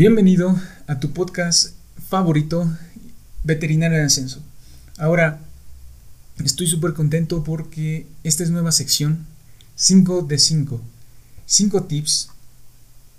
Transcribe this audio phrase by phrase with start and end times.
[0.00, 1.74] Bienvenido a tu podcast
[2.08, 2.66] favorito,
[3.44, 4.40] Veterinaria en Ascenso.
[4.96, 5.40] Ahora,
[6.42, 9.26] estoy súper contento porque esta es nueva sección,
[9.74, 10.80] 5 de 5.
[11.44, 12.30] 5 tips,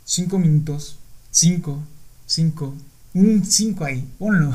[0.06, 0.98] 5 minutos,
[1.30, 1.84] 5,
[2.26, 2.76] 5,
[3.14, 4.52] un 5 ahí, ponlo.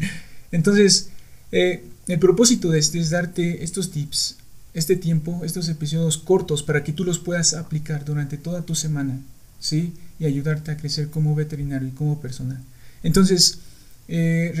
[0.52, 1.08] Entonces,
[1.50, 4.36] eh, el propósito de este es darte estos tips,
[4.74, 9.18] este tiempo, estos episodios cortos para que tú los puedas aplicar durante toda tu semana,
[9.60, 9.94] ¿sí?
[10.18, 12.60] Y ayudarte a crecer como veterinario y como persona.
[13.02, 13.58] Entonces,
[14.08, 14.52] eh,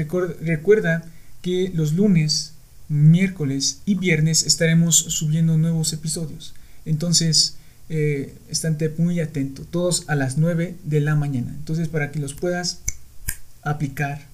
[0.42, 1.04] recuerda
[1.42, 2.52] que los lunes,
[2.88, 6.54] miércoles y viernes estaremos subiendo nuevos episodios.
[6.84, 7.56] Entonces,
[7.88, 8.34] eh,
[8.98, 11.50] muy atento, todos a las 9 de la mañana.
[11.50, 12.80] Entonces, para que los puedas
[13.62, 14.26] aplicar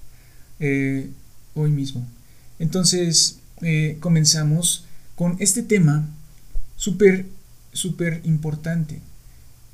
[0.61, 1.11] eh,
[1.55, 2.07] hoy mismo.
[2.59, 6.07] Entonces, eh, comenzamos con este tema
[6.77, 7.27] súper,
[7.73, 9.01] súper importante,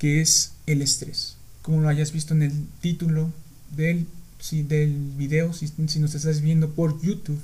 [0.03, 1.37] que es el estrés.
[1.61, 3.31] Como lo hayas visto en el título
[3.73, 4.05] del,
[4.51, 7.39] del video, si, si nos estás viendo por YouTube,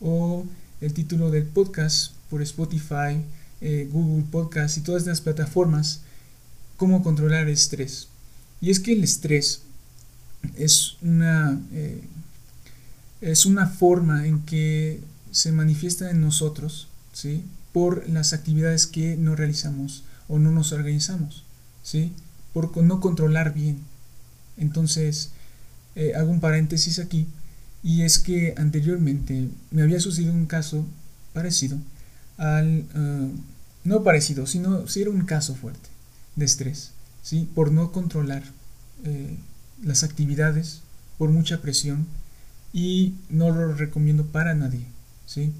[0.00, 0.44] o
[0.80, 3.22] el título del podcast por Spotify,
[3.60, 6.00] eh, Google Podcast y todas las plataformas,
[6.76, 8.08] cómo controlar el estrés.
[8.60, 9.62] Y es que el estrés
[10.56, 12.02] es una eh,
[13.20, 15.00] es una forma en que
[15.30, 17.44] se manifiesta en nosotros, ¿sí?
[17.72, 21.44] Por las actividades que no realizamos o no nos organizamos,
[21.82, 22.12] ¿sí?
[22.52, 23.78] Por no controlar bien.
[24.56, 25.30] Entonces,
[25.94, 27.26] eh, hago un paréntesis aquí,
[27.82, 30.84] y es que anteriormente me había sucedido un caso
[31.32, 31.78] parecido
[32.36, 32.84] al...
[32.94, 33.30] Eh,
[33.84, 35.88] no parecido, sino si era un caso fuerte
[36.36, 37.48] de estrés, ¿sí?
[37.54, 38.42] Por no controlar
[39.04, 39.36] eh,
[39.82, 40.82] las actividades,
[41.18, 42.06] por mucha presión,
[42.72, 44.84] y no lo recomiendo para nadie,
[45.26, 45.52] ¿sí?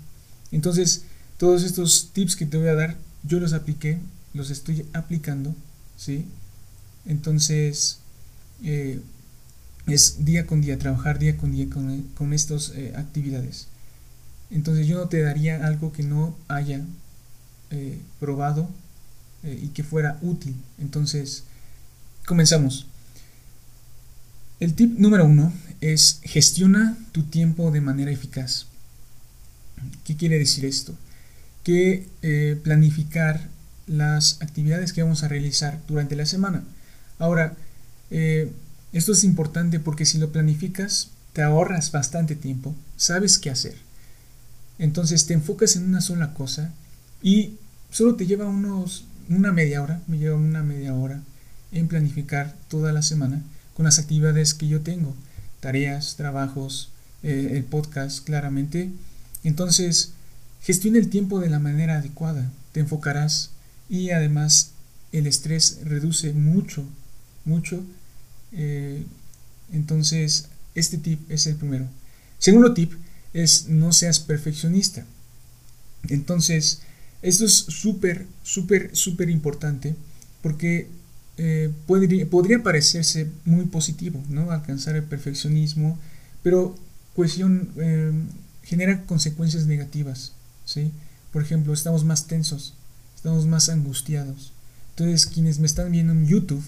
[0.52, 1.04] Entonces,
[1.38, 3.98] todos estos tips que te voy a dar, yo los apliqué,
[4.34, 5.54] los estoy aplicando,
[6.00, 6.24] ¿sí?
[7.04, 7.98] Entonces,
[8.64, 9.00] eh,
[9.86, 13.66] es día con día, trabajar día con día con, con estas eh, actividades.
[14.50, 16.84] Entonces yo no te daría algo que no haya
[17.70, 18.68] eh, probado
[19.42, 20.54] y que fuera útil.
[20.78, 21.44] Entonces,
[22.26, 22.86] comenzamos.
[24.58, 25.50] El tip número uno
[25.80, 28.66] es gestiona tu tiempo de manera eficaz.
[30.04, 30.94] ¿Qué quiere decir esto?
[31.64, 32.06] Que
[32.62, 33.48] planificar
[33.90, 36.62] las actividades que vamos a realizar durante la semana.
[37.18, 37.54] Ahora,
[38.10, 38.50] eh,
[38.92, 43.74] esto es importante porque si lo planificas, te ahorras bastante tiempo, sabes qué hacer.
[44.78, 46.72] Entonces te enfocas en una sola cosa
[47.22, 47.56] y
[47.90, 51.20] solo te lleva unos, una media hora, me lleva una media hora
[51.72, 53.42] en planificar toda la semana
[53.74, 55.14] con las actividades que yo tengo,
[55.60, 56.90] tareas, trabajos,
[57.22, 58.90] eh, el podcast, claramente.
[59.42, 60.12] Entonces,
[60.62, 63.50] gestiona el tiempo de la manera adecuada, te enfocarás
[63.90, 64.70] y además
[65.12, 66.84] el estrés reduce mucho,
[67.44, 67.82] mucho.
[68.52, 69.04] Eh,
[69.72, 71.86] entonces, este tip es el primero.
[72.38, 72.92] Segundo tip
[73.34, 75.04] es no seas perfeccionista.
[76.08, 76.82] Entonces,
[77.20, 79.94] esto es súper, súper, súper importante
[80.40, 80.88] porque
[81.36, 84.50] eh, podría, parecerse muy positivo, ¿no?
[84.50, 85.98] Alcanzar el perfeccionismo,
[86.42, 86.76] pero
[87.14, 88.12] cuestión eh,
[88.62, 90.32] genera consecuencias negativas,
[90.64, 90.92] ¿sí?
[91.32, 92.74] Por ejemplo, estamos más tensos,
[93.20, 94.50] estamos más angustiados.
[94.96, 96.64] Entonces, quienes me están viendo en YouTube,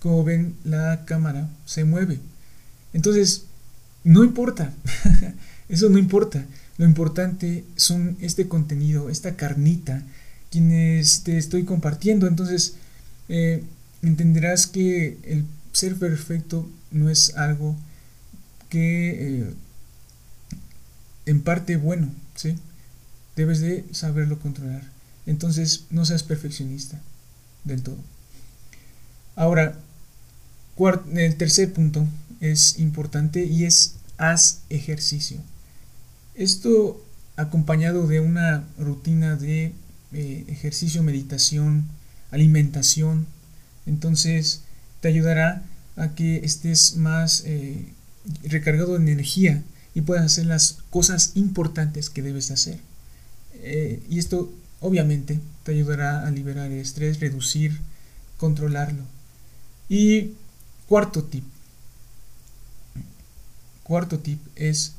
[0.00, 2.18] como ven, la cámara se mueve.
[2.92, 3.44] Entonces,
[4.02, 4.74] no importa,
[5.68, 6.44] eso no importa.
[6.76, 10.02] Lo importante son este contenido, esta carnita,
[10.50, 12.26] quienes te estoy compartiendo.
[12.26, 12.74] Entonces,
[13.28, 13.62] eh,
[14.02, 17.76] entenderás que el ser perfecto no es algo
[18.70, 19.54] que eh,
[21.26, 22.58] en parte bueno, ¿sí?
[23.36, 24.82] Debes de saberlo controlar.
[25.26, 27.00] Entonces no seas perfeccionista
[27.64, 27.98] del todo.
[29.36, 29.78] Ahora,
[31.14, 32.06] el tercer punto
[32.40, 35.38] es importante y es haz ejercicio.
[36.34, 37.04] Esto
[37.36, 39.72] acompañado de una rutina de
[40.12, 41.84] eh, ejercicio, meditación,
[42.30, 43.26] alimentación,
[43.86, 44.62] entonces
[45.00, 45.62] te ayudará
[45.96, 47.86] a que estés más eh,
[48.44, 49.62] recargado de energía
[49.94, 52.78] y puedas hacer las cosas importantes que debes hacer.
[53.54, 54.52] Eh, y esto
[54.82, 57.80] obviamente te ayudará a liberar el estrés, reducir,
[58.36, 59.04] controlarlo.
[59.88, 60.32] Y
[60.86, 61.44] cuarto tip.
[63.82, 64.94] Cuarto tip es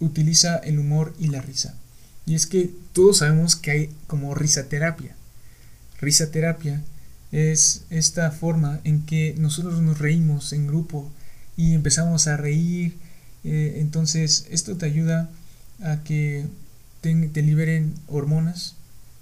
[0.00, 1.74] utiliza el humor y la risa.
[2.26, 5.14] Y es que todos sabemos que hay como risaterapia.
[6.00, 6.82] Risaterapia
[7.32, 11.10] es esta forma en que nosotros nos reímos en grupo
[11.56, 12.96] y empezamos a reír.
[13.44, 15.30] Eh, entonces esto te ayuda
[15.82, 16.46] a que
[17.04, 18.76] te, liberen hormonas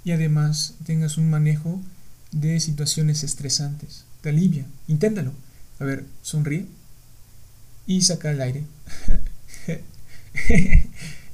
[0.04, 1.80] y además tengas un manejo
[2.30, 4.04] de situaciones estresantes.
[4.20, 4.66] Te alivia.
[4.86, 5.32] Inténtalo.
[5.80, 6.66] A ver, sonríe
[7.86, 8.64] y saca el aire.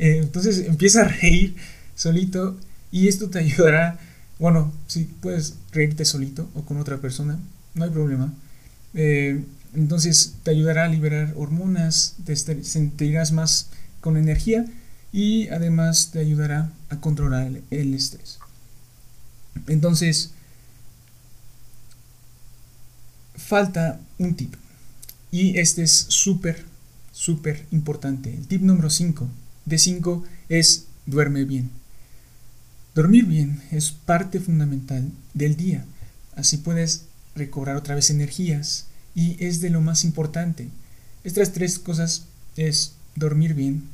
[0.00, 1.56] Eh, entonces empieza a reír
[1.97, 2.56] solito
[2.93, 3.99] y esto te ayudará,
[4.39, 7.37] bueno, si puedes reírte solito o con otra persona,
[7.75, 8.33] no hay problema.
[8.94, 9.43] Eh,
[9.75, 13.71] entonces te ayudará a liberar hormonas, te sentirás más
[14.01, 14.67] con energía
[15.12, 18.38] y además te ayudará a controlar el estrés.
[19.66, 20.32] Entonces,
[23.37, 24.55] falta un tip.
[25.31, 26.64] Y este es súper,
[27.12, 28.34] súper importante.
[28.34, 29.28] El tip número 5
[29.64, 31.70] de 5 es duerme bien.
[32.94, 35.84] Dormir bien es parte fundamental del día.
[36.34, 40.69] Así puedes recobrar otra vez energías y es de lo más importante.
[41.25, 42.25] Estas tres cosas
[42.56, 43.84] es dormir bien,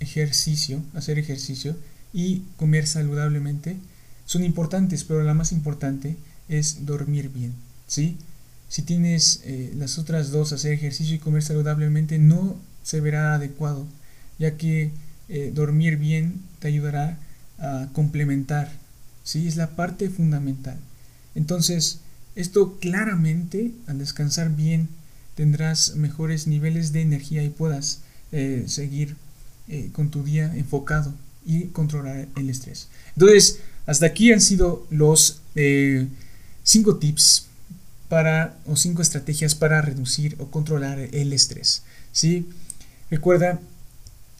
[0.00, 1.76] ejercicio, hacer ejercicio
[2.12, 3.76] y comer saludablemente
[4.24, 6.16] son importantes, pero la más importante
[6.48, 7.54] es dormir bien,
[7.86, 8.16] ¿sí?
[8.68, 13.86] Si tienes eh, las otras dos, hacer ejercicio y comer saludablemente, no se verá adecuado,
[14.38, 14.92] ya que
[15.28, 17.18] eh, dormir bien te ayudará
[17.58, 18.70] a complementar,
[19.24, 19.46] ¿sí?
[19.48, 20.76] Es la parte fundamental.
[21.34, 22.00] Entonces,
[22.36, 24.88] esto claramente, al descansar bien,
[25.34, 28.00] tendrás mejores niveles de energía y puedas
[28.32, 29.16] eh, seguir
[29.92, 31.12] con tu día enfocado
[31.44, 32.88] y controlar el estrés.
[33.14, 35.40] Entonces, hasta aquí han sido los
[36.62, 37.46] cinco tips
[38.08, 41.84] para, o cinco estrategias para reducir o controlar el estrés.
[42.12, 42.48] ¿sí?
[43.10, 43.60] Recuerda,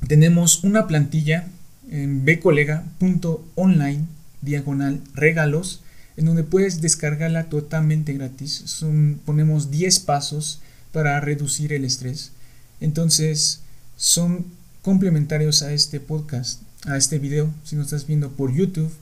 [0.07, 1.49] tenemos una plantilla
[1.91, 4.05] en bcolega.online
[4.43, 5.83] diagonal regalos
[6.17, 8.63] en donde puedes descargarla totalmente gratis.
[8.67, 10.61] Son, ponemos 10 pasos
[10.93, 12.33] para reducir el estrés.
[12.81, 13.61] Entonces,
[13.97, 14.47] son
[14.83, 18.93] complementarios a este podcast, a este video, si no estás viendo por YouTube.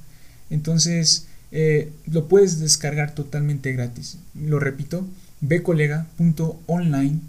[0.51, 4.19] Entonces, eh, lo puedes descargar totalmente gratis.
[4.35, 5.07] Lo repito,
[5.41, 7.21] bcolega.online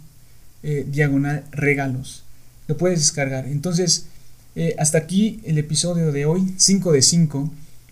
[0.63, 2.23] eh, diagonal regalos.
[2.67, 3.47] Lo puedes descargar.
[3.47, 4.05] Entonces,
[4.55, 7.51] eh, hasta aquí el episodio de hoy, 5 de 5.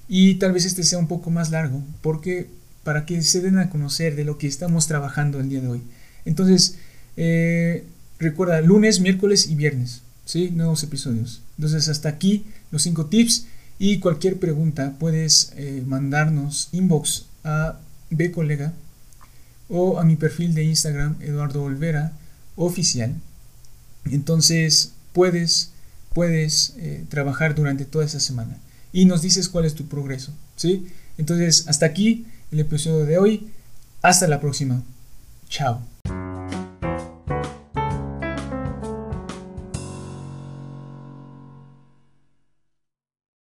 [0.09, 2.47] Y tal vez este sea un poco más largo, porque
[2.83, 5.81] para que se den a conocer de lo que estamos trabajando el día de hoy.
[6.23, 6.77] Entonces,
[8.17, 10.51] recuerda, lunes, miércoles y viernes, ¿sí?
[10.51, 11.41] Nuevos episodios.
[11.57, 13.47] Entonces, hasta aquí los 5 tips.
[13.79, 17.79] Y cualquier pregunta puedes eh, mandarnos inbox a
[18.09, 18.73] Bcolega
[19.69, 22.13] o a mi perfil de Instagram Eduardo Olvera
[22.55, 23.15] oficial.
[24.05, 25.71] Entonces puedes,
[26.13, 28.57] puedes eh, trabajar durante toda esa semana
[28.91, 30.33] y nos dices cuál es tu progreso.
[30.55, 30.87] ¿sí?
[31.17, 33.51] Entonces hasta aquí el episodio de hoy.
[34.01, 34.83] Hasta la próxima.
[35.49, 35.96] Chao.